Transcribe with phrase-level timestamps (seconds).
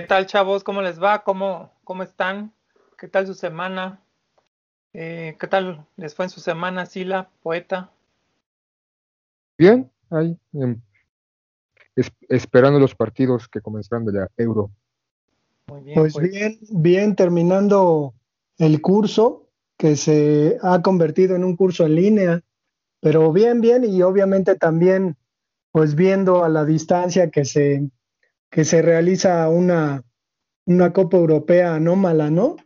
[0.00, 0.64] ¿Qué tal, chavos?
[0.64, 1.24] ¿Cómo les va?
[1.24, 2.54] ¿Cómo, cómo están?
[2.96, 4.00] ¿Qué tal su semana?
[4.94, 7.92] Eh, ¿Qué tal les fue en su semana, Sila, poeta?
[9.58, 10.38] Bien, ahí,
[12.30, 14.70] esperando los partidos que comenzarán de la Euro.
[15.66, 18.14] Muy bien, pues, pues bien, bien, terminando
[18.56, 22.40] el curso que se ha convertido en un curso en línea,
[23.00, 25.18] pero bien, bien, y obviamente también
[25.72, 27.90] pues viendo a la distancia que se,
[28.50, 30.02] que se realiza una,
[30.66, 32.56] una Copa Europea anómala, ¿no?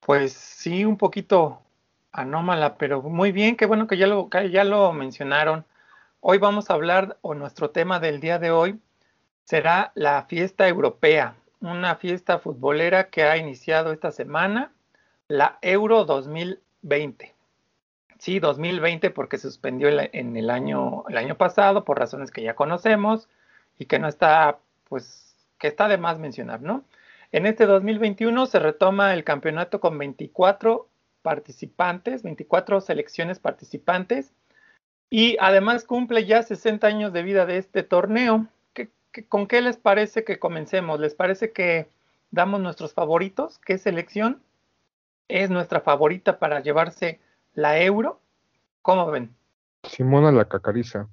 [0.00, 1.60] Pues sí, un poquito
[2.10, 5.64] anómala, pero muy bien, qué bueno que ya lo, ya lo mencionaron.
[6.20, 8.80] Hoy vamos a hablar, o nuestro tema del día de hoy
[9.44, 14.72] será la fiesta europea, una fiesta futbolera que ha iniciado esta semana,
[15.28, 17.34] la Euro 2020.
[18.18, 22.54] Sí, 2020 porque se suspendió en el año, el año pasado por razones que ya
[22.54, 23.28] conocemos
[23.78, 24.58] y que no está,
[24.92, 26.84] pues, que está de más mencionar, ¿no?
[27.30, 30.86] En este 2021 se retoma el campeonato con 24
[31.22, 34.34] participantes, 24 selecciones participantes
[35.08, 38.48] y además cumple ya 60 años de vida de este torneo.
[39.30, 41.00] con qué les parece que comencemos?
[41.00, 41.88] ¿Les parece que
[42.30, 43.58] damos nuestros favoritos?
[43.60, 44.42] ¿Qué selección
[45.28, 47.18] es nuestra favorita para llevarse
[47.54, 48.20] la euro.
[48.82, 49.34] ¿Cómo ven?
[49.84, 51.08] Simona la cacariza.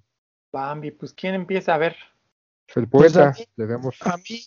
[0.52, 1.96] Bambi, pues ¿quién empieza a ver?
[2.76, 3.16] El pues.
[3.18, 3.34] A
[4.18, 4.46] mí,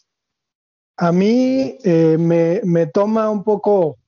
[0.96, 3.98] a mí eh, me, me, toma un poco,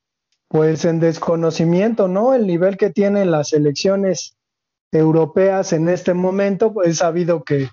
[0.48, 2.34] pues en desconocimiento, ¿no?
[2.34, 4.36] El nivel que tienen las elecciones
[4.92, 7.68] europeas en este momento, pues he sabido que,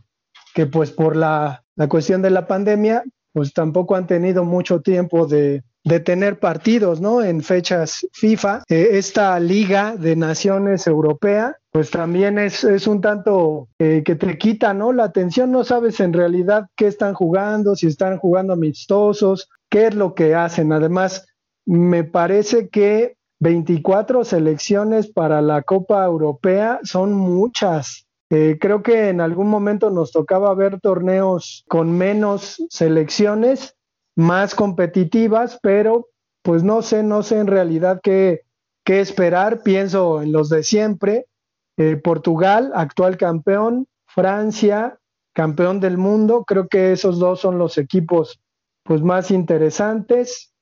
[0.54, 3.04] que pues por la, la cuestión de la pandemia,
[3.34, 7.24] pues tampoco han tenido mucho tiempo de, de tener partidos, ¿no?
[7.24, 8.64] En fechas FIFA.
[8.70, 14.38] Eh, esta Liga de Naciones Europea, pues también es, es un tanto eh, que te
[14.38, 14.94] quita, ¿no?
[14.94, 19.96] La atención, no sabes en realidad qué están jugando, si están jugando amistosos, qué es
[19.96, 20.72] lo que hacen.
[20.72, 21.26] Además,
[21.66, 28.06] me parece que 24 selecciones para la Copa Europea son muchas.
[28.34, 33.76] Eh, creo que en algún momento nos tocaba ver torneos con menos selecciones
[34.16, 36.08] más competitivas, pero
[36.42, 38.44] pues no sé, no sé en realidad qué,
[38.86, 39.64] qué esperar.
[39.64, 41.28] Pienso en los de siempre.
[41.76, 44.98] Eh, Portugal, actual campeón, Francia,
[45.34, 46.46] campeón del mundo.
[46.46, 48.40] Creo que esos dos son los equipos
[48.84, 50.54] pues más interesantes.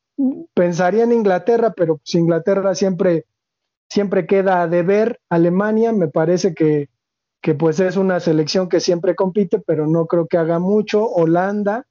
[0.56, 3.25] Pensaría en Inglaterra, pero pues Inglaterra siempre,
[3.91, 5.19] siempre queda a deber.
[5.30, 6.90] Alemania me parece que,
[7.41, 11.05] que pues es una selección que siempre compite, pero no creo que haga mucho.
[11.05, 11.85] Holanda,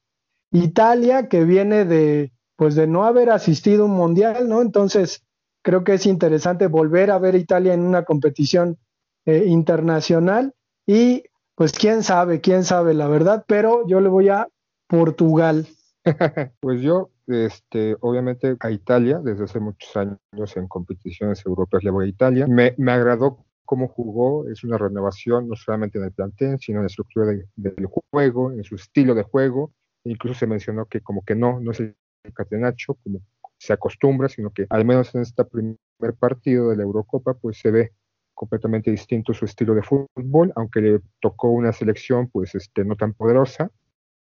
[0.50, 4.60] Italia, que viene de, pues de no haber asistido a un mundial, ¿no?
[4.60, 5.24] Entonces,
[5.62, 8.78] creo que es interesante volver a ver a Italia en una competición
[9.26, 10.54] eh, internacional
[10.86, 14.48] y pues quién sabe, quién sabe la verdad, pero yo le voy a
[14.86, 15.66] Portugal.
[16.60, 22.06] pues yo, este, obviamente a Italia, desde hace muchos años en competiciones europeas le voy
[22.06, 22.46] a Italia.
[22.46, 26.84] Me, me agradó cómo jugó, es una renovación no solamente en el plantel, sino en
[26.84, 29.72] la estructura del juego, en su estilo de juego,
[30.04, 31.94] Incluso se mencionó que como que no, no es el
[32.34, 33.20] Catenacho como
[33.58, 37.70] se acostumbra, sino que al menos en este primer partido de la Eurocopa, pues se
[37.70, 37.92] ve
[38.34, 43.12] completamente distinto su estilo de fútbol, aunque le tocó una selección pues este, no tan
[43.12, 43.70] poderosa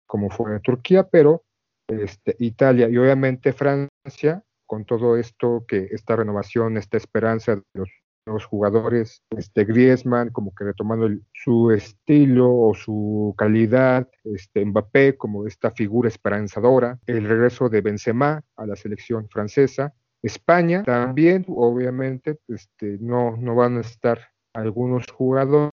[0.06, 1.44] como fue Turquía, pero
[1.88, 7.90] este, Italia y obviamente Francia, con todo esto que esta renovación, esta esperanza de los
[8.34, 15.46] los jugadores, este Griezmann como que retomando su estilo o su calidad, este Mbappé como
[15.46, 22.98] esta figura esperanzadora, el regreso de Benzema a la selección francesa, España también, obviamente, este,
[23.00, 24.18] no, no van a estar
[24.52, 25.70] algunos jugadores,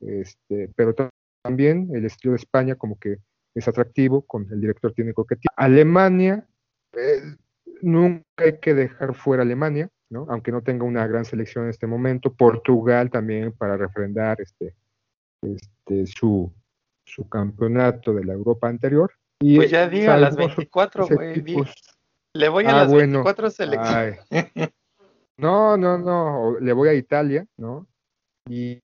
[0.00, 0.94] este, pero
[1.42, 3.18] también el estilo de España como que
[3.54, 5.54] es atractivo con el director técnico que tiene.
[5.56, 6.46] Alemania,
[6.92, 7.36] eh,
[7.82, 9.88] nunca hay que dejar fuera Alemania,
[10.28, 12.32] aunque no tenga una gran selección en este momento.
[12.32, 14.74] Portugal también para refrendar este,
[15.42, 16.52] este, su,
[17.04, 19.12] su campeonato de la Europa anterior.
[19.40, 21.44] Y pues ya diga las 24, güey.
[22.32, 24.20] Le voy a ah, las 24 selecciones.
[25.36, 27.88] No, no, no, le voy a Italia, ¿no?
[28.48, 28.80] Y,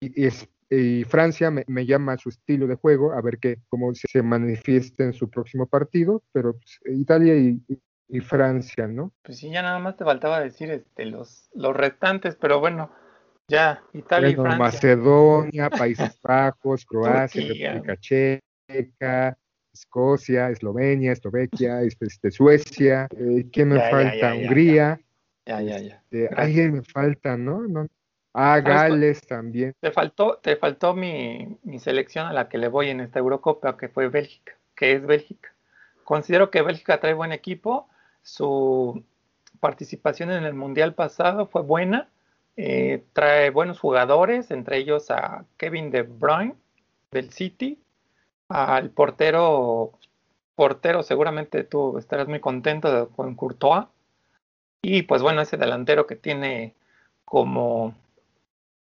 [0.00, 5.12] y, Francia me, llama su estilo de juego, a ver qué, cómo se manifiesta en
[5.12, 7.60] su próximo partido, pero pues, Italia y,
[8.08, 9.12] y Francia, ¿no?
[9.22, 12.90] Pues sí, ya nada más te faltaba decir este, los, los restantes, pero bueno,
[13.48, 14.58] ya, Italia y Francia.
[14.58, 19.38] Macedonia, Países Bajos, Croacia, República Checa,
[19.72, 24.34] Escocia, Eslovenia, Eslovaquia, este, este Suecia, eh, ¿quién me falta?
[24.34, 25.00] Hungría.
[25.46, 26.02] Ya, ya, ya.
[26.10, 27.62] Este, alguien me falta, ¿no?
[27.66, 27.86] no
[28.34, 29.74] Ah, Gales también.
[29.80, 33.76] Te faltó, te faltó mi, mi selección a la que le voy en esta Eurocopa,
[33.76, 35.52] que fue Bélgica, que es Bélgica.
[36.04, 37.88] considero que Bélgica trae buen equipo,
[38.28, 39.02] su
[39.58, 42.08] participación en el Mundial pasado fue buena,
[42.56, 46.54] eh, trae buenos jugadores, entre ellos a Kevin De Bruyne
[47.10, 47.80] del City,
[48.48, 49.92] al portero,
[50.54, 53.86] portero seguramente tú estarás muy contento con Courtois,
[54.82, 56.74] y pues bueno, ese delantero que tiene
[57.24, 57.94] como,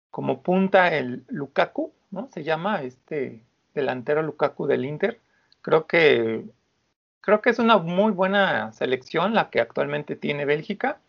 [0.10, 2.30] como punta el Lukaku, ¿no?
[2.34, 3.42] Se llama este
[3.74, 5.20] delantero Lukaku del Inter.
[5.62, 6.46] Creo que
[7.24, 11.00] creo que es una muy buena selección la que actualmente tiene Bélgica.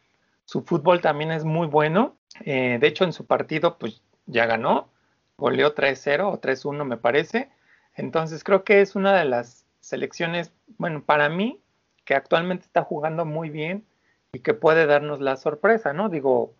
[0.44, 2.16] Su fútbol también es muy bueno.
[2.44, 4.88] Eh, de hecho, en su partido, pues ya ganó.
[5.36, 7.50] Goleó 3-0 o 3-1, me parece.
[7.96, 11.60] Entonces, creo que es una de las selecciones, bueno, para mí,
[12.04, 13.84] que actualmente está jugando muy bien
[14.32, 16.08] y que puede darnos la sorpresa, ¿no?
[16.10, 16.54] Digo,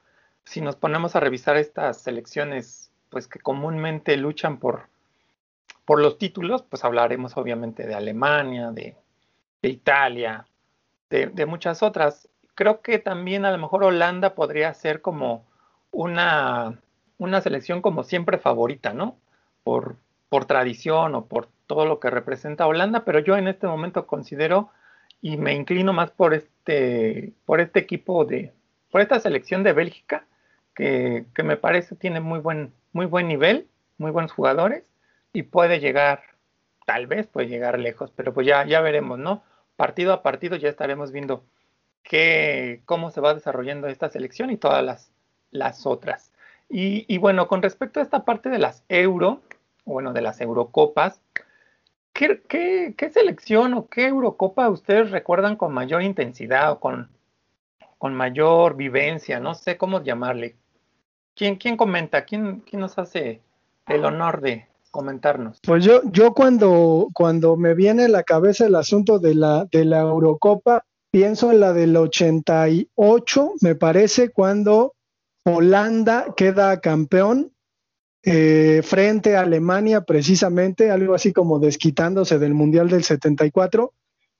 [0.45, 4.89] si nos ponemos a revisar estas selecciones, pues que comúnmente luchan por,
[5.85, 8.97] por los títulos, pues hablaremos obviamente de Alemania, de,
[9.69, 10.47] Italia,
[11.11, 12.29] de, muchas otras.
[12.55, 15.47] Creo que también a lo mejor Holanda podría ser como
[15.91, 16.81] una,
[17.19, 19.17] una selección como siempre favorita, ¿no?
[19.63, 19.97] Por,
[20.29, 24.71] por tradición o por todo lo que representa Holanda, pero yo en este momento considero
[25.23, 28.53] y me inclino más por este, por este equipo de,
[28.91, 30.27] por esta selección de Bélgica,
[30.75, 34.85] que, que, me parece tiene muy buen, muy buen nivel, muy buenos jugadores
[35.33, 36.23] y puede llegar,
[36.85, 39.43] tal vez puede llegar lejos, pero pues ya, ya veremos, ¿no?
[39.77, 41.45] Partido a partido ya estaremos viendo
[42.03, 45.13] qué, cómo se va desarrollando esta selección y todas las,
[45.51, 46.33] las otras.
[46.69, 49.43] Y, bueno, con respecto a esta parte de las Euro,
[49.85, 51.21] bueno, de las Eurocopas,
[52.15, 57.11] ¿Qué, selección o qué Eurocopa ustedes recuerdan con mayor intensidad o con,
[57.99, 59.41] con mayor vivencia?
[59.41, 60.55] No sé cómo llamarle.
[61.35, 62.25] ¿Quién, quién comenta?
[62.25, 63.41] ¿Quién, ¿Quién, nos hace
[63.89, 65.59] el honor de comentarnos?
[65.67, 69.85] Pues yo, yo cuando, cuando me viene a la cabeza el asunto de la, de
[69.85, 74.95] la Eurocopa, pienso en la del 88, me parece, cuando
[75.45, 77.51] Holanda queda campeón
[78.23, 83.93] eh, frente a Alemania, precisamente, algo así como desquitándose del Mundial del 74,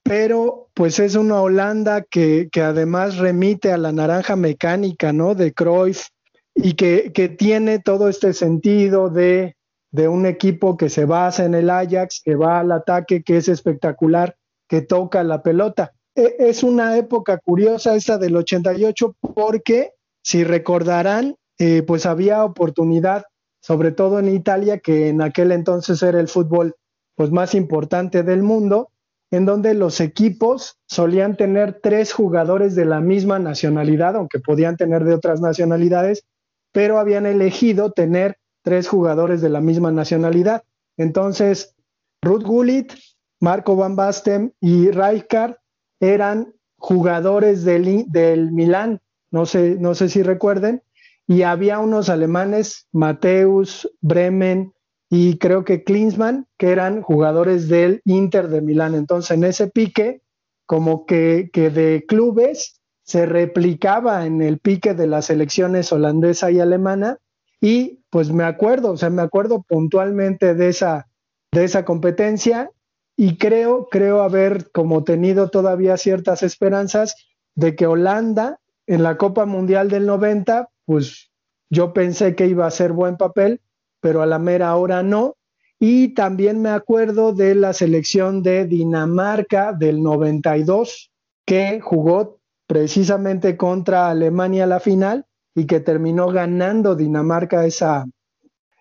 [0.05, 5.35] pero pues es una Holanda que, que además remite a la naranja mecánica, ¿no?
[5.35, 6.07] De Cruyff
[6.55, 9.57] y que, que tiene todo este sentido de,
[9.95, 13.49] de un equipo que se basa en el Ajax, que va al ataque, que es
[13.49, 14.35] espectacular,
[14.67, 15.93] que toca la pelota.
[16.17, 23.23] E, es una época curiosa esta del 88 porque, si recordarán, eh, pues había oportunidad
[23.61, 26.75] sobre todo en Italia, que en aquel entonces era el fútbol
[27.15, 28.91] pues, más importante del mundo,
[29.31, 35.05] en donde los equipos solían tener tres jugadores de la misma nacionalidad, aunque podían tener
[35.05, 36.25] de otras nacionalidades,
[36.73, 40.65] pero habían elegido tener tres jugadores de la misma nacionalidad.
[40.97, 41.77] Entonces,
[42.23, 42.93] Ruth Gullit,
[43.41, 45.57] Marco Van Basten y Rijkaard
[46.01, 49.01] eran jugadores del, del Milán,
[49.31, 50.83] no sé, no sé si recuerden,
[51.27, 54.73] y había unos alemanes, Mateus, Bremen
[55.11, 58.95] y creo que Klinsmann, que eran jugadores del Inter de Milán.
[58.95, 60.23] Entonces, en ese pique,
[60.67, 66.61] como que, que de clubes se replicaba en el pique de las selecciones holandesa y
[66.61, 67.19] alemana,
[67.65, 71.09] y pues me acuerdo, o sea, me acuerdo puntualmente de esa,
[71.51, 72.71] de esa competencia
[73.17, 77.17] y creo, creo haber como tenido todavía ciertas esperanzas
[77.55, 81.31] de que Holanda en la Copa Mundial del 90 pues
[81.71, 83.63] yo pensé que iba a ser buen papel,
[83.99, 85.39] pero a la mera hora no.
[85.81, 91.11] Y también me acuerdo de la selección de Dinamarca del 92,
[91.47, 98.07] que jugó precisamente contra Alemania la final y que terminó ganando Dinamarca esa,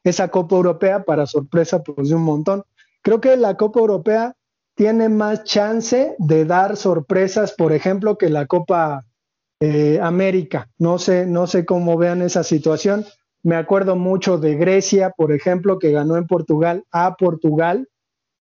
[0.03, 2.63] esa Copa Europea para sorpresa pues, de un montón.
[3.01, 4.35] Creo que la Copa Europea
[4.75, 9.05] tiene más chance de dar sorpresas, por ejemplo, que la Copa
[9.59, 10.69] eh, América.
[10.77, 13.05] No sé, no sé cómo vean esa situación.
[13.43, 17.87] Me acuerdo mucho de Grecia, por ejemplo, que ganó en Portugal a Portugal.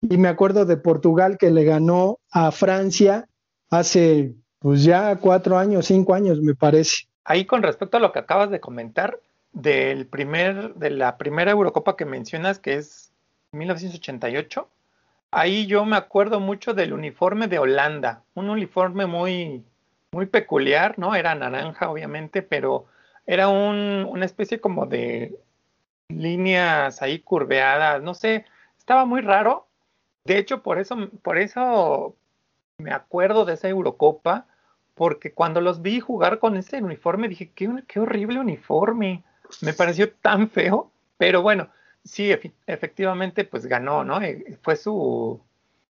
[0.00, 3.26] Y me acuerdo de Portugal que le ganó a Francia
[3.70, 7.04] hace pues ya cuatro años, cinco años, me parece.
[7.24, 9.20] Ahí con respecto a lo que acabas de comentar,
[9.52, 13.12] del primer, de la primera Eurocopa que mencionas, que es
[13.52, 14.68] 1988,
[15.30, 19.64] ahí yo me acuerdo mucho del uniforme de Holanda, un uniforme muy,
[20.12, 21.14] muy peculiar, ¿no?
[21.14, 22.86] Era naranja, obviamente, pero
[23.26, 25.38] era un, una especie como de
[26.08, 28.44] líneas ahí curveadas, no sé,
[28.78, 29.66] estaba muy raro.
[30.24, 32.16] De hecho, por eso, por eso
[32.78, 34.46] me acuerdo de esa Eurocopa,
[34.94, 39.24] porque cuando los vi jugar con ese uniforme dije, qué, qué horrible uniforme,
[39.60, 41.68] me pareció tan feo, pero bueno,
[42.04, 42.32] sí,
[42.66, 44.22] efectivamente, pues ganó, ¿no?
[44.22, 45.40] Eh, fue su,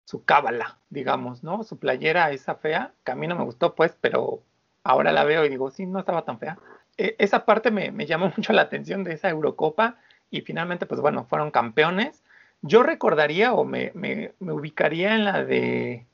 [0.05, 1.63] su cábala, digamos, ¿no?
[1.63, 4.41] Su playera esa fea, que a mí no me gustó, pues, pero
[4.83, 6.57] ahora la veo y digo, sí, no estaba tan fea.
[6.97, 9.97] E, esa parte me, me, llamó mucho la atención de esa Eurocopa
[10.29, 12.23] y finalmente, pues bueno, fueron campeones.
[12.61, 16.05] Yo recordaría o me, me, me ubicaría en la de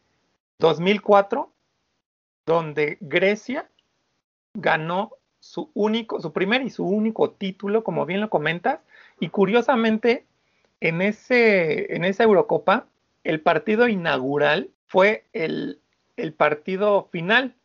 [0.59, 1.51] 2004,
[2.45, 3.69] donde Grecia
[4.53, 8.79] ganó su único, su primer y su único título, como bien lo comentas,
[9.19, 10.25] y curiosamente
[10.79, 12.87] en, ese, en esa Eurocopa,
[13.23, 15.79] el partido inaugural fue el,
[16.17, 17.55] el partido final,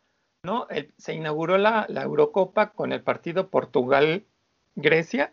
[0.43, 0.67] ¿no?
[0.97, 5.33] se inauguró la, la, Eurocopa con el partido Portugal-Grecia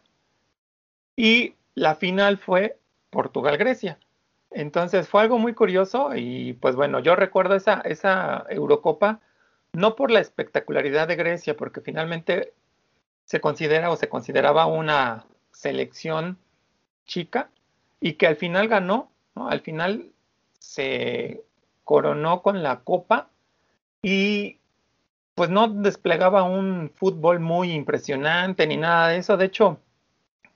[1.16, 2.78] y la final fue
[3.10, 4.00] Portugal-Grecia.
[4.52, 9.20] Entonces fue algo muy curioso y pues bueno, yo recuerdo esa, esa Eurocopa
[9.74, 12.54] no por la espectacularidad de Grecia, porque finalmente
[13.26, 16.38] se considera o se consideraba una selección
[17.06, 17.50] chica
[18.00, 19.50] y que al final ganó, ¿no?
[19.50, 20.12] al final
[20.60, 21.44] se
[21.84, 23.30] coronó con la copa
[24.02, 24.60] y
[25.36, 29.38] pues no desplegaba un fútbol muy impresionante ni nada de eso.
[29.38, 29.80] De hecho,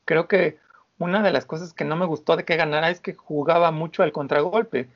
[0.06, 0.60] creo que
[1.00, 4.04] una de las cosas que no me gustó de que ganara es que jugaba mucho
[4.04, 4.88] al contragolpe.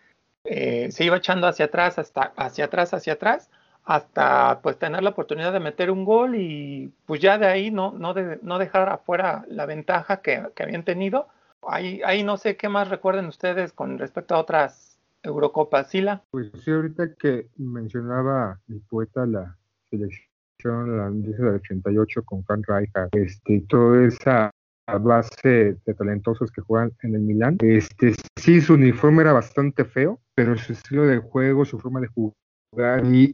[0.43, 3.49] Eh, se iba echando hacia atrás, hasta hacia atrás, hacia atrás,
[3.91, 7.91] hasta pues tener la oportunidad de meter un gol y pues ya de ahí no,
[7.91, 11.27] no, no dejar afuera la ventaja que, habían tenido.
[11.67, 16.23] Ahí, ahí no sé qué más recuerden ustedes con respecto a otras Eurocopas, Sila.
[16.31, 19.57] Pues sí, ahorita que mencionaba el poeta la
[19.89, 24.51] selección holandesa del 88 con Frank Rijkaard, este, toda esa
[24.87, 27.57] base de talentosos que juegan en el Milán.
[27.61, 32.07] Este, sí, su uniforme era bastante feo, pero su estilo de juego, su forma de
[32.07, 32.40] jugar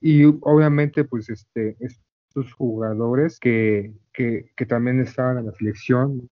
[0.01, 6.29] y, obviamente pues este estos jugadores que, que, también estaban en la selección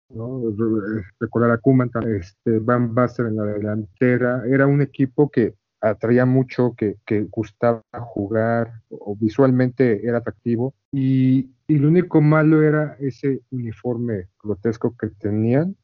[1.19, 6.73] recordar a Kuman este Van Basten en la delantera era un equipo que atraía mucho
[6.75, 13.41] que, que gustaba jugar o visualmente era atractivo y, y lo único malo era ese
[13.51, 15.75] uniforme grotesco que tenían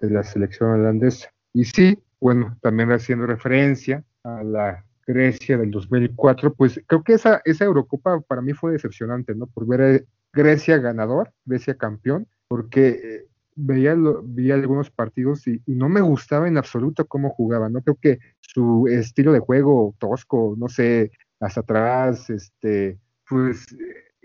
[0.00, 1.30] de la selección holandesa.
[1.52, 7.40] Y sí bueno también haciendo referencia a la Grecia del 2004, pues creo que esa,
[7.46, 9.46] esa Eurocopa para mí fue decepcionante, ¿no?
[9.46, 16.02] Por ver Grecia ganador, Grecia campeón, porque eh, veía, veía algunos partidos y, no me
[16.02, 17.80] gustaba en absoluto cómo jugaba, ¿no?
[17.80, 21.10] Creo que su estilo de juego tosco, no sé,
[21.40, 23.64] hasta atrás, este, pues,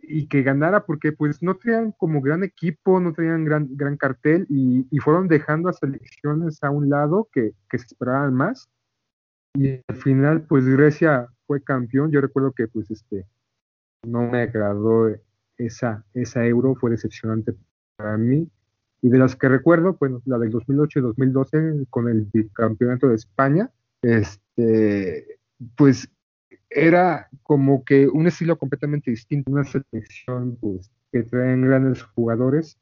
[0.02, 4.46] y que ganara porque pues no tenían como gran equipo, no tenían gran, gran cartel
[4.50, 8.70] y, fueron dejando a selecciones a un lado que, que se esperaban más
[9.54, 12.12] y al final pues Grecia fue campeón.
[12.12, 13.26] Yo recuerdo que pues este
[14.04, 15.10] no me agradó
[15.58, 17.56] esa esa euro fue decepcionante
[17.96, 18.50] para mí.
[19.02, 23.16] Y de las que recuerdo bueno la del 2008 y 2012 con el campeonato de
[23.16, 23.70] España
[24.02, 25.40] este
[25.76, 26.10] pues
[26.70, 32.78] era como que un estilo completamente distinto una selección pues que traen grandes jugadores.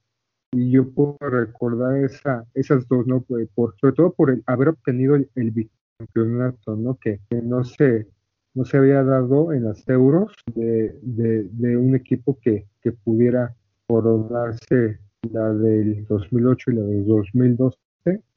[0.53, 3.21] Y yo puedo recordar esa, esas dos, ¿no?
[3.21, 5.69] Pues, por, sobre todo por el, haber obtenido el, el,
[6.01, 6.97] campeonato, ¿no?
[6.99, 8.07] Que, no se
[8.53, 13.55] no se había dado en las euros de, de, un equipo que, que pudiera
[13.87, 14.99] coronarse
[15.31, 17.77] la del 2008 y la del 2012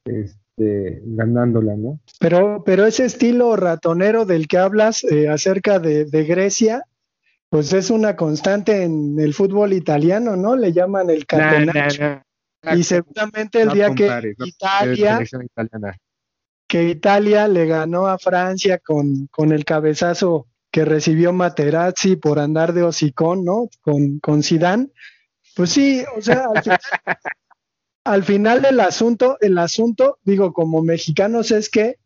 [0.04, 1.98] este, ganándola, ¿no?
[2.20, 6.84] Pero, pero ese estilo ratonero del que hablas eh, acerca de, de, Grecia,
[7.48, 10.54] pues es una constante en el fútbol italiano, ¿no?
[10.54, 12.22] Le llaman el catenaccio.
[12.72, 15.20] y seguramente el día que Italia
[16.74, 22.72] que Italia le ganó a Francia con, con el cabezazo que recibió Materazzi por andar
[22.72, 23.68] de hocicón, ¿no?
[23.80, 24.88] Con, con Zidane.
[25.54, 26.48] Pues sí, o sea,
[28.02, 31.98] al final, del asunto, el asunto, digo, como mexicanos es que,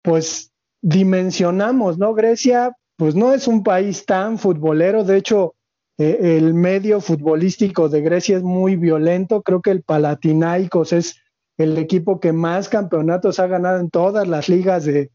[0.00, 2.14] pues, dimensionamos, ¿no?
[2.14, 5.54] Grecia, pues no es un país tan futbolero, de hecho,
[5.98, 11.20] eh, el medio futbolístico de Grecia es muy violento, creo que el Palatinaicos es
[11.58, 15.10] el equipo que más campeonatos ha ganado en todas las ligas de,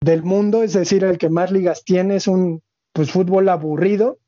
[0.00, 4.18] del mundo, es decir, el que más ligas tiene es un pues, fútbol aburrido,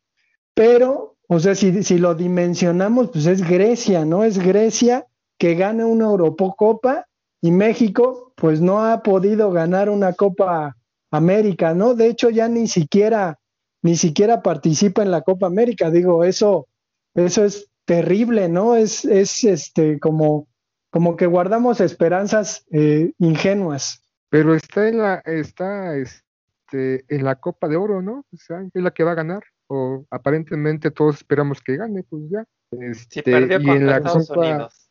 [0.55, 4.25] pero, o sea, si, si lo dimensionamos, pues es Grecia, ¿no?
[4.25, 5.07] Es Grecia
[5.39, 7.07] que gana una Eurocopa
[7.41, 10.77] y México pues no ha podido ganar una Copa
[11.11, 11.95] América, ¿no?
[11.95, 13.39] De hecho ya ni siquiera
[13.83, 16.69] ni siquiera participa en la Copa América, digo, eso
[17.15, 18.77] eso es terrible, ¿no?
[18.77, 20.47] Es es este como
[20.95, 24.09] como que guardamos esperanzas eh, ingenuas.
[24.29, 28.25] Pero está en la, está este, en la Copa de Oro, ¿no?
[28.33, 29.43] O sea, es la que va a ganar.
[29.67, 32.45] O aparentemente todos esperamos que gane, pues ya.
[32.71, 34.89] Este, perdió y en la Estados Unidos.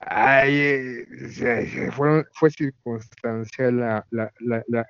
[0.00, 1.90] Ay, eh,
[2.32, 4.84] fue circunstancial la, la, la,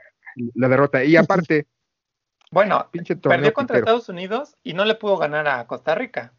[0.55, 1.05] la derrota.
[1.05, 1.67] Y aparte,
[2.51, 2.91] bueno,
[3.23, 6.33] perdió contra Estados Unidos y no le pudo ganar a Costa Rica.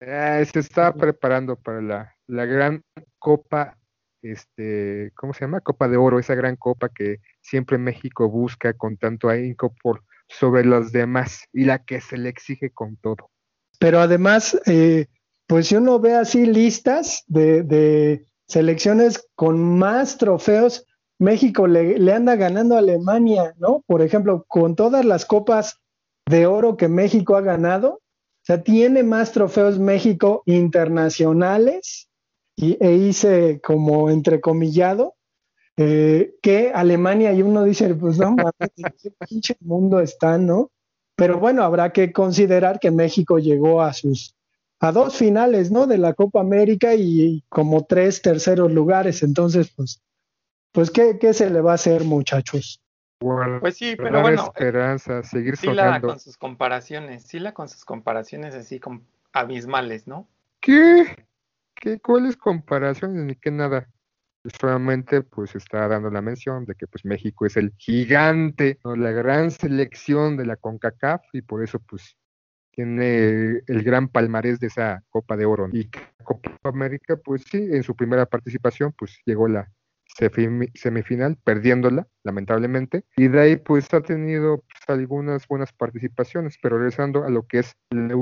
[0.00, 2.82] Eh, se está preparando para la, la gran
[3.18, 3.76] Copa,
[4.22, 5.60] este, ¿cómo se llama?
[5.60, 10.64] Copa de Oro, esa gran copa que siempre México busca con tanto ahínco por sobre
[10.64, 13.30] los demás y la que se le exige con todo.
[13.78, 15.06] Pero además, eh,
[15.46, 20.84] pues si uno ve así listas de, de selecciones con más trofeos,
[21.18, 23.82] México le, le, anda ganando a Alemania, ¿no?
[23.86, 25.80] Por ejemplo, con todas las copas
[26.26, 32.07] de oro que México ha ganado, o sea, tiene más trofeos México internacionales
[32.58, 35.14] y, e hice como entrecomillado
[35.76, 40.72] eh, que Alemania y uno dice, pues no, qué pinche mundo está, ¿no?
[41.14, 44.34] Pero bueno, habrá que considerar que México llegó a sus
[44.80, 45.86] a dos finales, ¿no?
[45.86, 49.22] De la Copa América y, como tres terceros lugares.
[49.22, 50.02] Entonces, pues,
[50.72, 52.82] pues ¿qué, ¿qué, se le va a hacer, muchachos?
[53.60, 57.84] pues sí, pero bueno, esperanza, seguir sí la con sus comparaciones, sí la con sus
[57.84, 60.28] comparaciones así como abismales, ¿no?
[60.60, 61.27] ¿Qué?
[61.80, 62.00] ¿Qué?
[62.00, 63.24] ¿Cuáles comparaciones?
[63.24, 63.88] Ni qué nada
[64.60, 69.50] solamente pues está dando la mención de que pues México es el gigante, la gran
[69.50, 72.16] selección de la CONCACAF y por eso pues
[72.70, 75.68] tiene el gran palmarés de esa Copa de Oro.
[75.72, 75.90] Y
[76.22, 79.70] Copa América pues sí, en su primera participación pues llegó la
[80.74, 87.24] semifinal, perdiéndola, lamentablemente, y de ahí pues ha tenido pues, algunas buenas participaciones, pero regresando
[87.24, 88.14] a lo que es la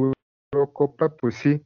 [0.52, 1.64] Eurocopa, pues sí,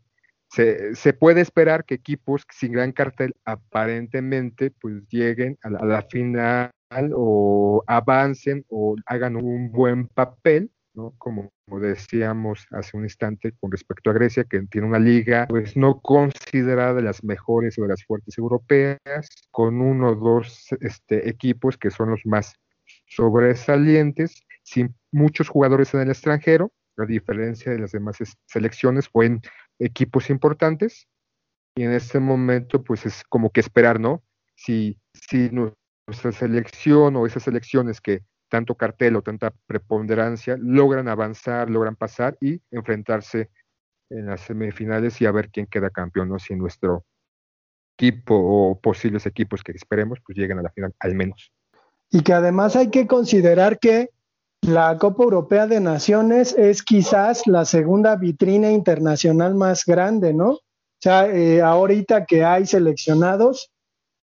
[0.50, 6.72] se, puede esperar que equipos sin gran cartel aparentemente pues lleguen a la, final
[7.14, 11.14] o avancen o hagan un buen papel, ¿no?
[11.18, 16.00] Como, decíamos hace un instante con respecto a Grecia, que tiene una liga pues no
[16.00, 18.98] considerada de las mejores o de las fuertes europeas,
[19.52, 22.54] con uno o dos este, equipos que son los más
[23.06, 29.40] sobresalientes, sin muchos jugadores en el extranjero, a diferencia de las demás selecciones o en
[29.80, 31.08] equipos importantes
[31.74, 34.22] y en este momento pues es como que esperar, ¿no?
[34.54, 41.70] Si, si nuestra selección o esas selecciones que tanto cartel o tanta preponderancia logran avanzar,
[41.70, 43.50] logran pasar y enfrentarse
[44.10, 46.38] en las semifinales y a ver quién queda campeón, ¿no?
[46.38, 47.04] Si nuestro
[47.96, 51.52] equipo o posibles equipos que esperemos pues lleguen a la final al menos.
[52.10, 54.10] Y que además hay que considerar que
[54.62, 60.50] la Copa Europea de Naciones es quizás la segunda vitrina internacional más grande, ¿no?
[60.50, 63.70] O sea, eh, ahorita que hay seleccionados,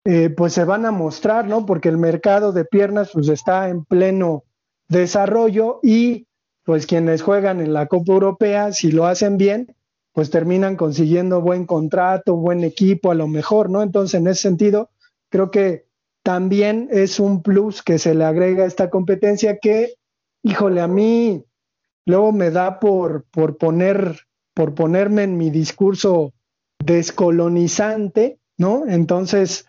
[0.05, 1.65] eh, pues se van a mostrar, ¿no?
[1.65, 4.43] Porque el mercado de piernas pues está en pleno
[4.87, 6.27] desarrollo y
[6.63, 9.75] pues quienes juegan en la Copa Europea, si lo hacen bien,
[10.13, 13.81] pues terminan consiguiendo buen contrato, buen equipo a lo mejor, ¿no?
[13.81, 14.89] Entonces, en ese sentido,
[15.29, 15.87] creo que
[16.23, 19.93] también es un plus que se le agrega a esta competencia que
[20.43, 21.43] híjole, a mí
[22.05, 24.21] luego me da por, por poner,
[24.53, 26.33] por ponerme en mi discurso
[26.83, 28.87] descolonizante, ¿no?
[28.87, 29.65] Entonces,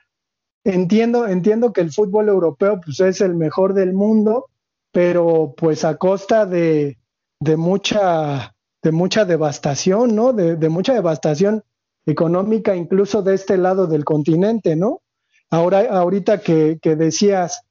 [0.64, 4.46] entiendo, entiendo que el fútbol europeo pues, es el mejor del mundo,
[4.92, 6.98] pero pues a costa de,
[7.40, 10.33] de mucha, de mucha devastación, ¿no?
[10.33, 11.64] De, de, mucha devastación
[12.07, 15.02] económica, incluso de este lado del continente, ¿no?
[15.50, 17.62] Ahora, ahorita que, que decías,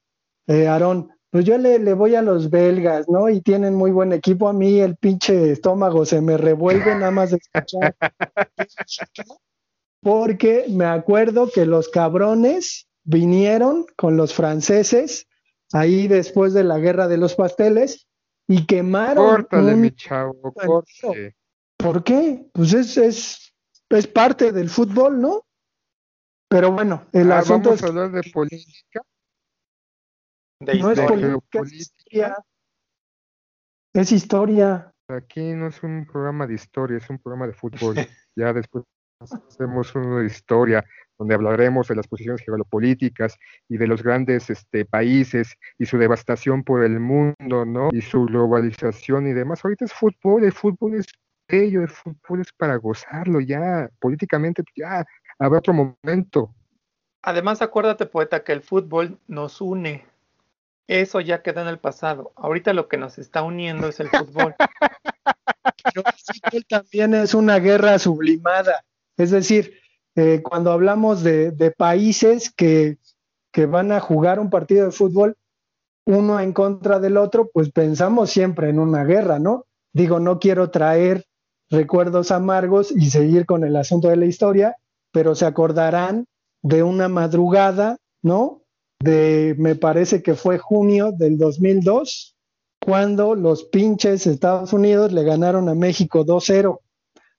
[0.46, 3.28] eh, Aarón, pues yo le, le, voy a los belgas, ¿no?
[3.28, 4.48] Y tienen muy buen equipo.
[4.48, 7.94] A mí el pinche estómago se me revuelve nada más de escuchar.
[10.00, 15.26] Porque me acuerdo que los cabrones vinieron con los franceses
[15.72, 18.06] ahí después de la guerra de los pasteles
[18.46, 19.26] y quemaron.
[19.26, 20.54] Córtale, mi chavo,
[21.76, 22.48] ¿Por qué?
[22.52, 23.54] Pues es, es,
[23.90, 25.44] es parte del fútbol, ¿no?
[26.48, 29.02] Pero bueno, el ah, asunto vamos a hablar de política
[30.60, 32.44] no es política,
[33.94, 34.92] es historia.
[35.08, 37.94] Aquí no es un programa de historia, es un programa de fútbol.
[38.36, 38.84] ya después
[39.20, 40.84] hacemos uno de historia,
[41.18, 43.36] donde hablaremos de las posiciones geopolíticas
[43.68, 47.88] y de los grandes este, países y su devastación por el mundo, ¿no?
[47.92, 49.64] Y su globalización y demás.
[49.64, 51.06] Ahorita es fútbol, el fútbol es
[51.48, 55.04] bello, el fútbol es para gozarlo, ya políticamente, ya
[55.38, 56.54] habrá otro momento.
[57.22, 60.06] Además, acuérdate, poeta, que el fútbol nos une,
[60.88, 62.32] eso ya queda en el pasado.
[62.34, 64.54] Ahorita lo que nos está uniendo es el fútbol.
[65.84, 68.84] Pero el fútbol también es una guerra sublimada.
[69.16, 69.78] Es decir,
[70.16, 72.98] eh, cuando hablamos de, países que,
[73.52, 75.36] que van a jugar un partido de fútbol,
[76.06, 79.66] uno en contra del otro, pues pensamos siempre en una guerra, ¿no?
[79.92, 81.26] Digo, no quiero traer
[81.70, 84.76] recuerdos amargos y seguir con el asunto de la historia,
[85.12, 86.26] pero se acordarán
[86.62, 88.62] de una madrugada, ¿no?
[89.00, 92.36] De, me parece que fue junio del 2002,
[92.80, 96.80] cuando los pinches Estados Unidos le ganaron a México 2-0.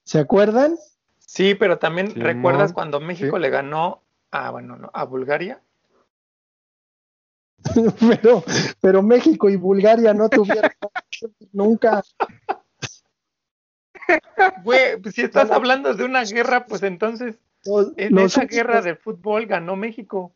[0.04, 0.76] ¿Se acuerdan?
[1.18, 5.60] Sí, pero también recuerdas cuando México le ganó a, bueno, no, a Bulgaria.
[8.00, 8.42] pero,
[8.80, 10.70] pero México y Bulgaria no tuvieron
[11.52, 12.02] nunca.
[14.64, 17.36] Güey, pues si estás hablando de una guerra, pues entonces
[17.96, 20.32] en esa guerra de fútbol ganó México.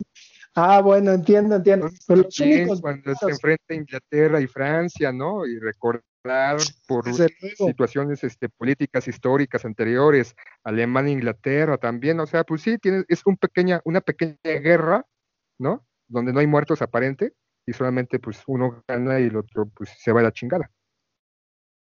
[0.55, 1.89] Ah, bueno, entiendo, entiendo.
[2.07, 5.47] Pero los únicos cuando se enfrenta Inglaterra y Francia, ¿no?
[5.47, 6.05] Y recordar
[6.87, 13.23] por situaciones este, políticas históricas anteriores, Alemania, Inglaterra también, o sea, pues sí, tienes, es
[13.27, 15.05] un pequeña, una pequeña guerra,
[15.59, 15.85] ¿no?
[16.09, 17.35] Donde no hay muertos aparente
[17.67, 20.71] y solamente pues uno gana y el otro pues se va a la chingada.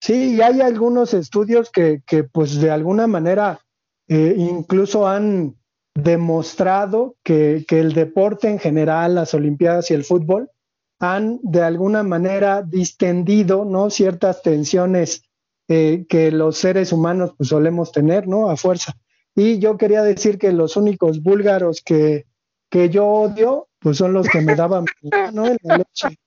[0.00, 3.60] Sí, y hay algunos estudios que, que pues de alguna manera
[4.08, 5.56] eh, incluso han
[5.94, 10.50] demostrado que, que, el deporte en general, las Olimpiadas y el fútbol,
[10.98, 13.90] han de alguna manera distendido ¿no?
[13.90, 15.22] ciertas tensiones
[15.68, 18.50] eh, que los seres humanos pues, solemos tener ¿no?
[18.50, 18.94] a fuerza.
[19.34, 22.26] Y yo quería decir que los únicos búlgaros que,
[22.70, 24.84] que yo odio, pues son los que me daban
[25.32, 25.46] ¿no?
[25.46, 26.18] en la leche.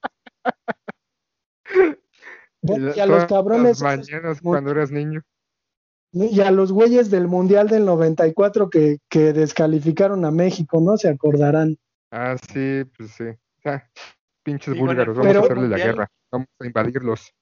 [2.62, 3.80] y a los cabrones.
[4.42, 5.22] cuando eras niño.
[6.26, 10.98] Y a los güeyes del Mundial del 94 que, que descalificaron a México, ¿no?
[10.98, 11.78] Se acordarán.
[12.12, 13.26] Ah, sí, pues sí.
[14.44, 17.34] pinches búlgaros, vamos a hacerle la guerra, vamos a invadirlos.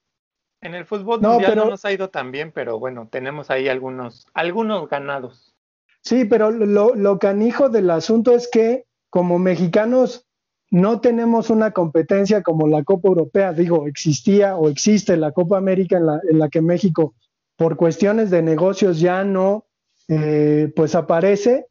[0.60, 3.68] En el fútbol no, mundial no nos ha ido tan bien, pero bueno, tenemos ahí
[3.68, 5.54] algunos, algunos ganados.
[6.02, 10.26] Sí, pero lo, lo canijo del asunto es que como mexicanos
[10.70, 13.52] no tenemos una competencia como la Copa Europea.
[13.52, 17.14] Digo, existía o existe la Copa América en la, en la que México
[17.56, 19.66] por cuestiones de negocios ya no,
[20.08, 21.66] eh, pues aparece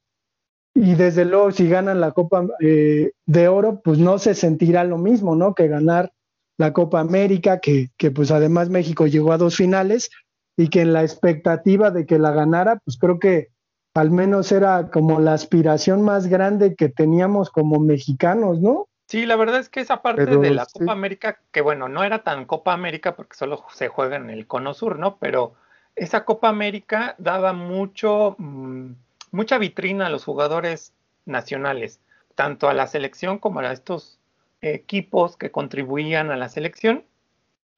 [0.73, 4.97] y desde luego si ganan la Copa eh, de Oro, pues no se sentirá lo
[4.97, 5.55] mismo, ¿no?
[5.55, 6.11] Que ganar
[6.57, 10.09] la Copa América, que, que pues además México llegó a dos finales
[10.57, 13.49] y que en la expectativa de que la ganara, pues creo que
[13.93, 18.89] al menos era como la aspiración más grande que teníamos como mexicanos, ¿no?
[19.07, 22.23] Sí, la verdad es que esa parte de la Copa América, que bueno, no era
[22.23, 25.17] tan Copa América porque solo se juega en el Cono Sur, ¿no?
[25.19, 25.53] Pero
[25.95, 28.91] esa Copa América daba mucho, mm,
[29.31, 30.93] mucha vitrina a los jugadores
[31.25, 31.99] nacionales,
[32.35, 34.19] tanto a la selección como a estos
[34.61, 37.05] equipos que contribuían a la selección.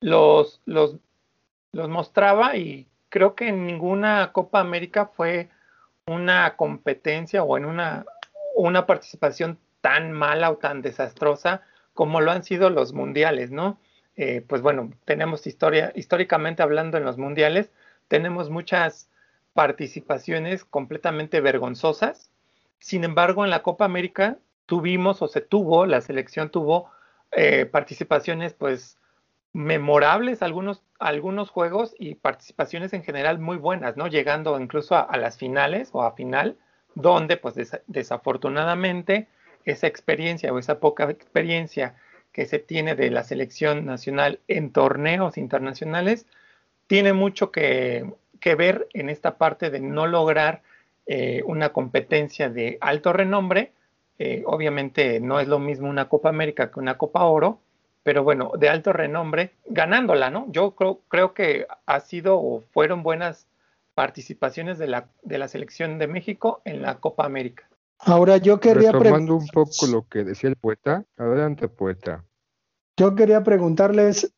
[0.02, 0.98] Los, los,
[1.72, 5.50] los mostraba y creo que en ninguna Copa América fue
[6.08, 8.06] una competencia o en una,
[8.56, 11.62] una participación tan mala o tan desastrosa
[11.94, 13.80] como lo han sido los mundiales, ¿no?
[14.16, 17.72] Eh, pues bueno, tenemos historia, históricamente hablando en los mundiales,
[18.08, 19.10] tenemos muchas
[19.54, 22.32] participaciones completamente vergonzosas.
[22.80, 26.92] Sin embargo, en la Copa América tuvimos o se tuvo, la selección tuvo
[27.32, 28.98] eh, participaciones pues
[29.54, 34.08] memorables, algunos, algunos juegos y participaciones en general muy buenas, ¿no?
[34.08, 36.58] Llegando incluso a, las finales o a final,
[36.94, 37.56] donde pues
[37.88, 39.28] desafortunadamente
[39.66, 41.96] esa experiencia o esa poca experiencia
[42.32, 46.28] que se tiene de la selección nacional en torneos internacionales,
[46.88, 48.12] tiene mucho que,
[48.58, 50.62] ver en esta parte de no lograr
[51.06, 53.74] eh, una competencia de alto renombre.
[54.20, 57.60] Eh, obviamente no es lo mismo una Copa América que una Copa Oro,
[58.04, 60.48] pero bueno, de alto renombre, ganándola, ¿no?
[60.50, 63.48] Yo creo, creo que ha sido o fueron buenas
[63.96, 67.68] participaciones de la, de la selección de México en la Copa América.
[68.00, 72.24] Ahora yo quería Retomando un poco lo que decía el poeta, adelante poeta.
[72.96, 74.34] Yo quería preguntarles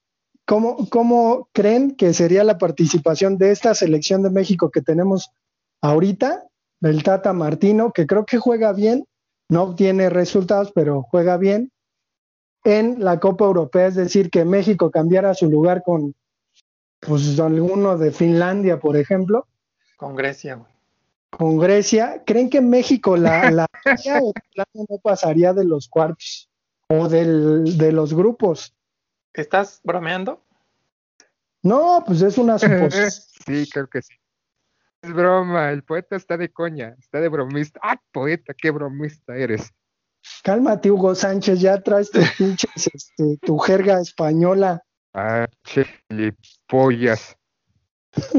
[0.49, 5.29] ¿Cómo, creen que sería la participación de esta selección de México que tenemos
[5.79, 6.47] ahorita?
[6.81, 9.05] Del Tata Martino, que creo que juega bien,
[9.47, 11.71] no obtiene resultados, pero juega bien
[12.63, 16.15] en la Copa Europea, es decir, que México cambiara su lugar con
[16.99, 19.45] pues alguno de Finlandia, por ejemplo.
[19.97, 20.71] Con Grecia, güey.
[21.29, 22.23] Con Grecia.
[22.25, 23.67] ¿Creen que México la, la
[24.23, 24.33] o
[24.73, 26.49] no pasaría de los cuartos
[26.87, 28.73] o del, de los grupos?
[29.39, 30.43] ¿Estás bromeando?
[31.63, 33.11] No, pues es una suposición.
[33.11, 34.13] sí, creo que sí.
[35.01, 37.79] Es broma, el poeta está de coña, está de bromista.
[37.81, 39.71] ¡Ah, poeta, qué bromista eres!
[40.43, 44.83] Cálmate, Hugo Sánchez, ya traes tus pinches, este, tu jerga española.
[45.13, 45.47] Ah,
[46.67, 47.37] pollas.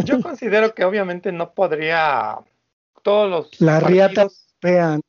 [0.05, 2.39] Yo considero que obviamente no podría
[3.03, 4.29] todos los La riata
[4.61, 5.01] vean.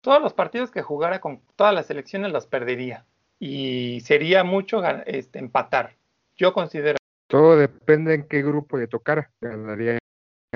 [0.00, 3.04] Todos los partidos que jugara con todas las selecciones los perdería
[3.44, 5.96] y sería mucho este, empatar.
[6.36, 6.96] Yo considero.
[7.26, 9.32] Todo depende en qué grupo le tocara.
[9.40, 9.98] Ganaría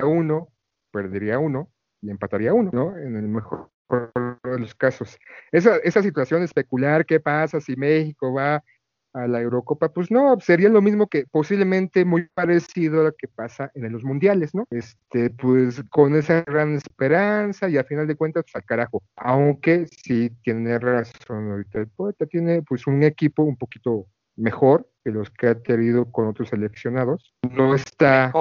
[0.01, 0.53] uno,
[0.93, 1.69] perdería uno
[2.01, 2.97] y empataría uno, ¿no?
[2.97, 5.19] En el mejor de los casos.
[5.51, 8.63] Esa, esa situación especular, ¿qué pasa si México va
[9.17, 9.89] a la Eurocopa?
[9.89, 14.05] Pues no, sería lo mismo que posiblemente muy parecido a lo que pasa en los
[14.05, 14.67] mundiales, ¿no?
[14.71, 19.03] Este, pues con esa gran esperanza y a final de cuentas, pues al carajo.
[19.17, 25.11] Aunque sí tiene razón ahorita el poeta, tiene pues un equipo un poquito mejor que
[25.11, 27.35] los que ha tenido con otros seleccionados.
[27.51, 28.33] No está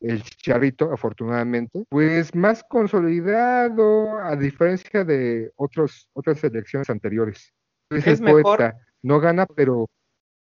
[0.00, 7.54] el Charrito, afortunadamente, pues más consolidado a diferencia de otros, otras selecciones anteriores.
[7.90, 8.74] Es, mejor.
[9.04, 9.88] No gana, pero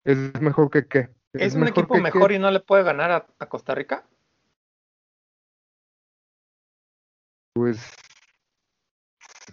[0.05, 1.11] es mejor que qué.
[1.35, 4.07] ¿Es, un equipo mejor y no le puede ganar a, a Costa Rica?
[7.55, 7.95] Pues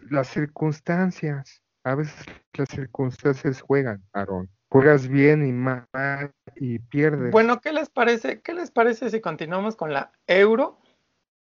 [0.10, 7.32] las circunstancias, a veces las circunstancias juegan, Aaron juegas bien y mal y pierdes.
[7.32, 8.42] Bueno, ¿qué les parece?
[8.42, 10.80] ¿Qué les parece si continuamos con la Euro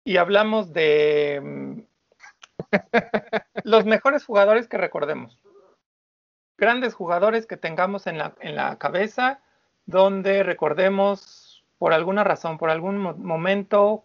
[0.05, 1.81] y hablamos de mm,
[3.65, 5.41] los mejores jugadores que recordemos?
[6.59, 9.41] Grandes jugadores que tengamos en la, en la cabeza,
[9.87, 14.05] donde recordemos por alguna razón, por algún momento,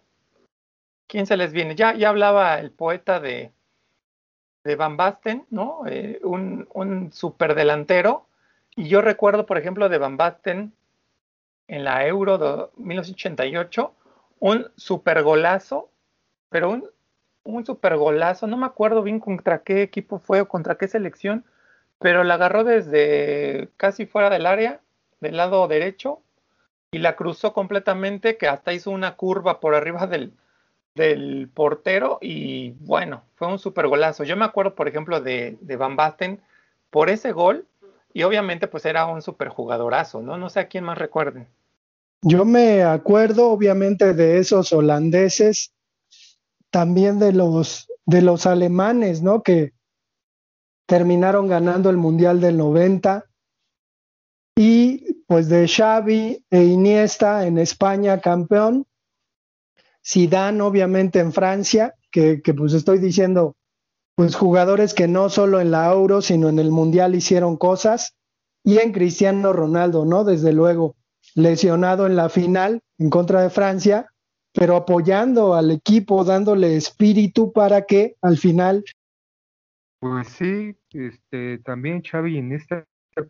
[1.08, 1.76] quién se les viene.
[1.76, 3.52] Ya, ya hablaba el poeta de,
[4.64, 5.82] de Van Basten, ¿no?
[5.88, 8.28] Eh, un, un superdelantero
[8.76, 10.74] y yo recuerdo, por ejemplo, de Van Basten
[11.68, 13.94] en la Euro de 1988,
[14.40, 15.90] un super golazo,
[16.50, 16.90] pero un,
[17.44, 21.46] un super golazo, no me acuerdo bien contra qué equipo fue o contra qué selección,
[22.04, 24.82] pero la agarró desde casi fuera del área,
[25.22, 26.20] del lado derecho,
[26.92, 30.34] y la cruzó completamente, que hasta hizo una curva por arriba del,
[30.96, 34.26] del portero, y bueno, fue un super golazo.
[34.26, 36.42] Yo me acuerdo, por ejemplo, de, de Van Basten,
[36.90, 37.66] por ese gol,
[38.14, 40.38] y obviamente pues era un superjugadorazo, ¿no?
[40.38, 41.48] No sé a quién más recuerden.
[42.22, 45.72] Yo me acuerdo obviamente de esos holandeses,
[46.70, 49.42] también de los, de los alemanes, ¿no?
[49.42, 49.72] Que
[50.86, 53.26] terminaron ganando el Mundial del 90
[54.56, 58.86] y pues de Xavi e Iniesta en España campeón,
[60.06, 63.56] Zidane obviamente en Francia, que, que pues estoy diciendo
[64.16, 68.14] pues jugadores que no solo en la Euro, sino en el Mundial hicieron cosas,
[68.64, 70.24] y en Cristiano Ronaldo, ¿no?
[70.24, 70.96] Desde luego,
[71.36, 74.08] lesionado en la final en contra de Francia,
[74.54, 78.84] pero apoyando al equipo, dándole espíritu para que al final.
[80.04, 82.86] Pues sí, este, también Xavi en esta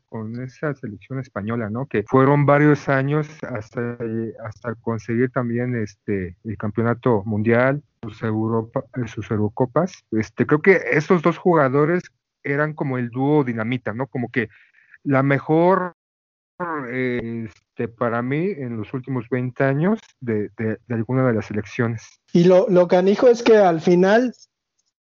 [0.09, 1.85] con esa selección española, ¿no?
[1.85, 3.95] Que fueron varios años hasta,
[4.43, 10.03] hasta conseguir también este el campeonato mundial, sus Europa, sus Eurocopas.
[10.13, 12.01] Este, creo que estos dos jugadores
[12.41, 14.07] eran como el dúo dinamita, ¿no?
[14.07, 14.49] Como que
[15.03, 15.93] la mejor
[16.91, 22.19] este, para mí en los últimos 20 años de, de, alguna de las selecciones.
[22.31, 24.33] Y lo, lo canijo es que al final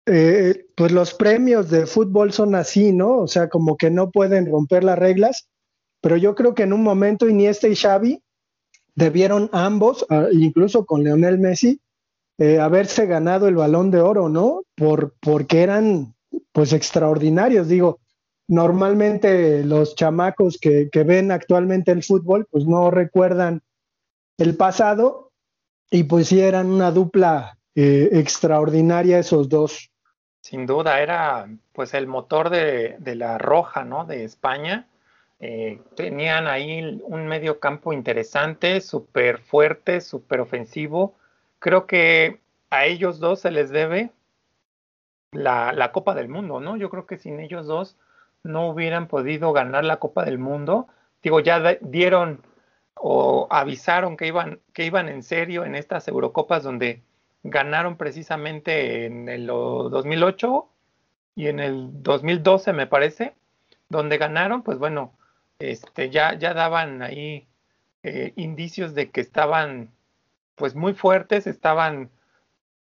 [0.06, 3.18] eh, pues los premios de fútbol son así, ¿no?
[3.18, 5.48] O sea, como que no pueden romper las reglas,
[6.00, 8.22] pero yo creo que en un momento Iniesta y Xavi
[8.94, 11.80] debieron ambos, ah, incluso con Leonel Messi,
[12.38, 14.62] eh, haberse ganado el balón de oro, ¿no?
[14.74, 16.14] Por, porque eran
[16.52, 18.00] pues extraordinarios, digo,
[18.48, 23.62] normalmente los chamacos que, ven actualmente el fútbol pues no recuerdan
[24.38, 25.32] el pasado
[25.90, 29.90] y pues sí eran una dupla eh, extraordinaria esos dos.
[30.46, 34.04] Sin duda, era pues el motor de, la Roja, ¿no?
[34.04, 34.86] De España.
[35.40, 41.16] Eh, tenían ahí un medio campo interesante, súper fuerte, súper ofensivo.
[41.58, 42.38] Creo que
[42.70, 44.12] a ellos dos se les debe
[45.32, 46.76] la, la, Copa del Mundo, ¿no?
[46.76, 47.96] Yo creo que sin ellos dos
[48.44, 50.86] no hubieran podido ganar la Copa del Mundo.
[51.24, 52.40] Digo, ya dieron
[52.94, 57.02] o avisaron que iban, que iban en serio en estas Eurocopas donde
[57.50, 60.68] ganaron precisamente en el 2008
[61.34, 63.34] y en el 2012 me parece,
[63.88, 65.12] donde ganaron, pues bueno,
[65.58, 67.46] este, ya, ya daban ahí
[68.02, 69.90] eh, indicios de que estaban
[70.54, 72.10] pues muy fuertes, estaban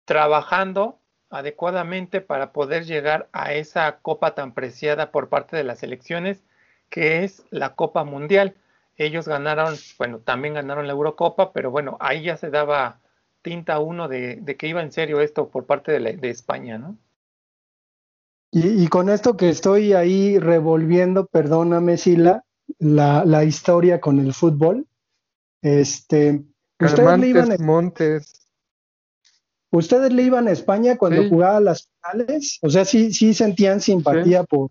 [0.04, 0.98] trabajando
[1.30, 6.42] adecuadamente para poder llegar a esa copa tan preciada por parte de las elecciones,
[6.88, 8.56] que es la Copa Mundial.
[8.96, 12.99] Ellos ganaron, bueno, también ganaron la Eurocopa, pero bueno, ahí ya se daba
[13.42, 16.96] tinta uno de, que iba en serio esto por parte de, España, ¿no?
[18.52, 22.44] Y, con esto que estoy ahí revolviendo, perdóname, Sila,
[22.78, 24.88] la, la historia con el fútbol,
[25.62, 26.42] este,
[26.80, 28.48] ustedes le iban a, Montes.
[29.70, 32.58] ¿Ustedes le iban a España cuando jugaba las finales?
[32.62, 34.70] O sea, sí, sí sentían simpatía por,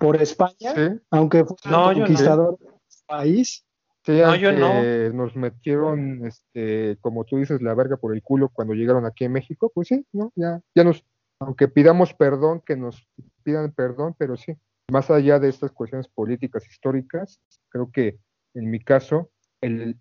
[0.00, 2.72] por España, aunque fue un conquistador del
[3.06, 3.64] país.
[4.04, 4.82] Sí, no, yo no.
[5.12, 9.32] nos metieron, este, como tú dices, la verga por el culo cuando llegaron aquí en
[9.32, 10.32] México, pues sí, ¿no?
[10.34, 11.04] Ya, ya nos
[11.42, 13.08] aunque pidamos perdón, que nos
[13.42, 14.56] pidan perdón, pero sí,
[14.90, 18.18] más allá de estas cuestiones políticas históricas, creo que
[18.54, 19.98] en mi caso, el,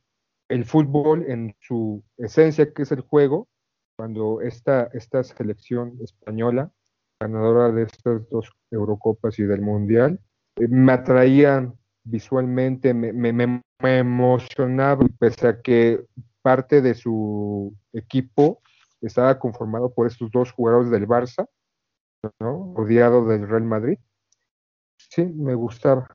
[0.50, 3.48] el fútbol en su esencia, que es el juego,
[3.98, 6.72] cuando esta, esta selección española,
[7.20, 10.20] ganadora de estas dos Eurocopas y del Mundial,
[10.58, 16.06] eh, me atraían visualmente, me, me, me, emocionaba, pese a que
[16.42, 18.62] parte de su equipo
[19.02, 21.48] estaba conformado por estos dos jugadores del Barça,
[22.40, 22.74] ¿no?
[22.76, 23.98] odiado del Real Madrid.
[25.10, 26.08] Sí, me gustaba.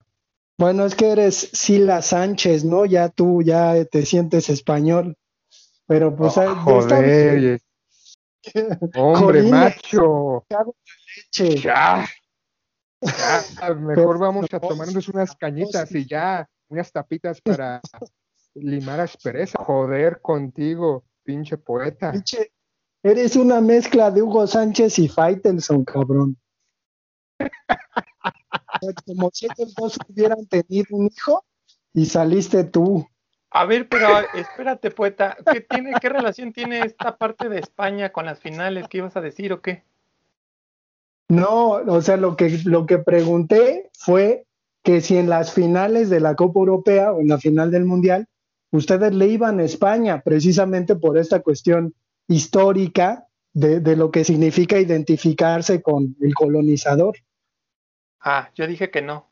[0.59, 2.87] Bueno, es que eres Sila Sánchez, ¿no?
[2.87, 5.17] Ya tú ya te sientes español.
[5.87, 6.37] Pero pues...
[6.39, 7.61] Oh, joder,
[8.97, 10.45] hombre, macho.
[10.49, 10.65] Ya.
[11.63, 12.07] ya.
[13.77, 17.81] Mejor vamos a tomarnos unas cañitas y ya, unas tapitas para
[18.55, 19.59] limar aspereza.
[19.63, 22.13] Joder contigo, pinche poeta.
[22.13, 22.53] Pinche,
[23.03, 26.37] eres una mezcla de Hugo Sánchez y Faitelson, cabrón.
[29.05, 31.45] como si ellos dos hubieran tenido un hijo
[31.93, 33.07] y saliste tú.
[33.51, 38.27] A ver, pero espérate, poeta, ¿qué, tiene, ¿qué relación tiene esta parte de España con
[38.27, 38.87] las finales?
[38.89, 39.85] ¿Qué ibas a decir o qué?
[41.29, 44.46] No, o sea, lo que, lo que pregunté fue
[44.87, 48.29] que si en las finales de la Copa Europea o en la final del Mundial,
[48.71, 51.93] ustedes le iban a España precisamente por esta cuestión
[52.29, 57.17] histórica de, de lo que significa identificarse con el colonizador.
[58.21, 59.29] Ah, yo dije que no.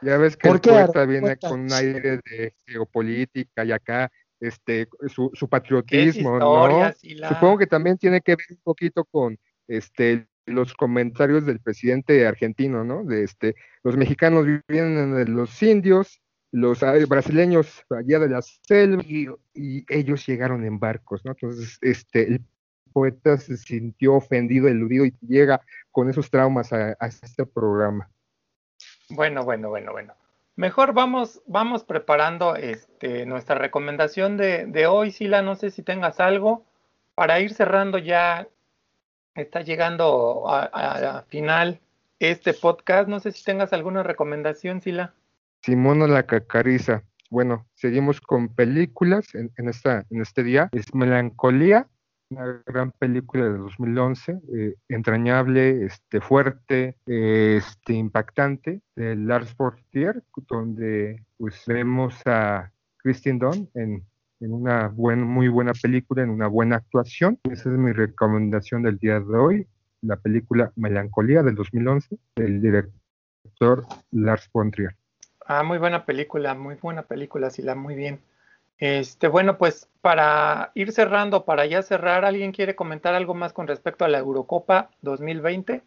[0.00, 5.30] Ya ves que el poeta viene con un aire de geopolítica y acá este su,
[5.34, 6.90] su patriotismo, ¿no?
[7.28, 12.84] Supongo que también tiene que ver un poquito con este los comentarios del presidente argentino,
[12.84, 13.04] ¿no?
[13.04, 16.20] De este los mexicanos vienen de los indios,
[16.52, 19.28] los brasileños allá de la selva y,
[19.88, 21.32] ellos llegaron en barcos, ¿no?
[21.32, 22.40] Entonces, este el
[22.92, 28.08] poeta se sintió ofendido, eludido y llega con esos traumas a, este programa.
[29.10, 30.14] Bueno, bueno, bueno, bueno.
[30.56, 35.42] Mejor vamos, vamos preparando este, nuestra recomendación de, de hoy, Sila.
[35.42, 36.64] No sé si tengas algo
[37.14, 38.48] para ir cerrando ya.
[39.36, 41.78] Está llegando a, final
[42.18, 43.08] este podcast.
[43.08, 45.14] No sé si tengas alguna recomendación, Sila.
[45.62, 47.02] Simona la Cacariza.
[47.30, 50.68] Bueno, seguimos con películas en, esta, en este día.
[50.72, 51.86] Es Melancolía
[52.30, 61.22] una gran película de 2011, eh, entrañable, este, fuerte, este, impactante, de Lars Portier, donde
[61.38, 64.04] pues, vemos a Christine Dunn en,
[64.40, 67.38] en una buena, muy buena película, en una buena actuación.
[67.44, 69.66] Esa es mi recomendación del día de hoy,
[70.02, 74.96] la película Melancolía del 2011, del director Lars Portier.
[75.46, 78.20] Ah, muy buena película, muy buena película, Sila, muy bien.
[78.78, 83.66] Este, bueno, pues para ir cerrando, para ya cerrar, ¿alguien quiere comentar algo más con
[83.66, 85.82] respecto a la Eurocopa 2020?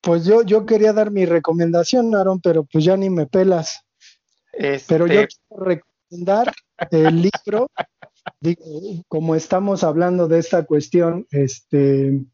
[0.00, 3.84] Pues yo, yo quería dar mi recomendación, Aaron, pero pues ya ni me pelas.
[4.52, 6.52] Pero yo este quiero recomendar
[6.90, 7.68] el libro,
[9.08, 12.24] como estamos hablando de esta cuestión, este,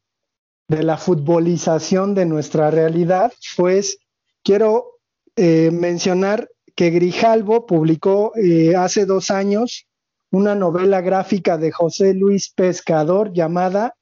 [0.69, 3.99] de la futbolización de nuestra realidad, pues
[4.43, 4.99] quiero
[5.37, 9.87] eh, mencionar que Grijalvo publicó eh, hace dos años
[10.31, 13.95] una novela gráfica de José Luis Pescador llamada,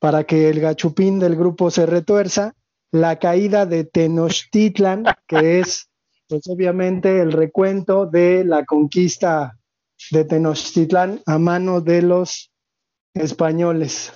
[0.00, 2.54] para que el gachupín del grupo se retuerza,
[2.90, 5.88] La caída de Tenochtitlan, que es
[6.28, 9.59] pues obviamente el recuento de la conquista
[10.10, 12.52] de Tenochtitlan a mano de los
[13.14, 14.12] españoles.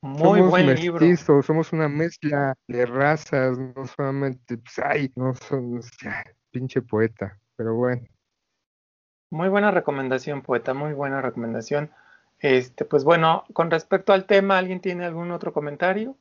[0.00, 5.80] Muy somos buen mestizos, somos una mezcla de razas, no solamente, pues, ay, no son,
[6.50, 8.06] pinche poeta, pero bueno.
[9.30, 11.90] Muy buena recomendación, poeta, muy buena recomendación.
[12.38, 16.16] Este, pues bueno, con respecto al tema, ¿alguien tiene algún otro comentario?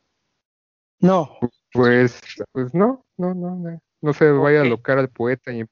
[1.00, 1.38] No.
[1.72, 2.20] Pues,
[2.52, 5.64] pues no, no, no, no, se vaya a locar al poeta y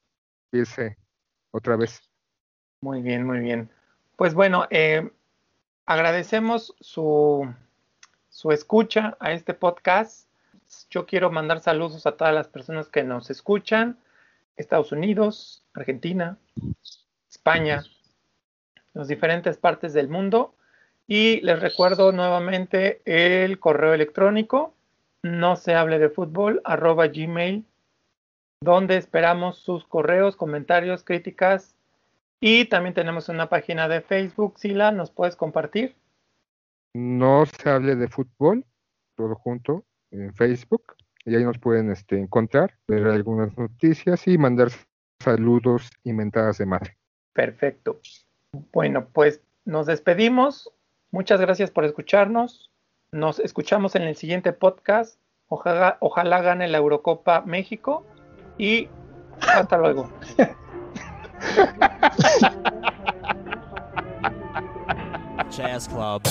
[0.52, 0.96] empiece
[1.56, 2.02] otra vez.
[2.80, 3.70] Muy bien, muy bien.
[4.16, 5.10] Pues bueno, eh,
[5.86, 7.48] agradecemos su
[8.36, 10.28] su escucha a este podcast.
[10.90, 13.96] Yo quiero mandar saludos a todas las personas que nos escuchan,
[14.58, 16.36] Estados Unidos, Argentina,
[17.30, 17.82] España,
[18.92, 20.54] las diferentes partes del mundo.
[21.06, 24.74] Y les recuerdo nuevamente el correo electrónico,
[25.22, 27.64] no se hable de fútbol, arroba gmail,
[28.60, 31.74] donde esperamos sus correos, comentarios, críticas.
[32.40, 35.96] Y también tenemos una página de Facebook, Sila, ¿nos puedes compartir?
[36.96, 38.64] no se hable de fútbol,
[39.16, 40.96] todo junto, en Facebook.
[41.24, 44.68] Y ahí nos pueden este, encontrar, ver algunas noticias y mandar
[45.20, 46.96] saludos y mentadas de madre.
[47.32, 48.00] Perfecto.
[48.72, 50.70] Bueno, pues nos despedimos.
[51.10, 52.70] Muchas gracias por escucharnos.
[53.12, 55.20] Nos escuchamos en el siguiente podcast.
[55.48, 58.06] Ojalá, ojalá gane la Eurocopa México
[58.58, 58.88] y
[59.40, 60.10] hasta luego.
[65.50, 66.22] Jazz Club.